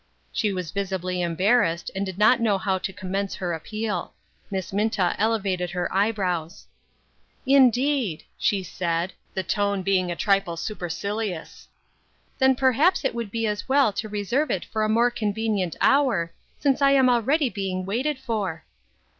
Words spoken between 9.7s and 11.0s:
being a trifle super